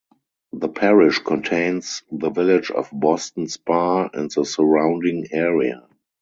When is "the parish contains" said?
0.53-2.01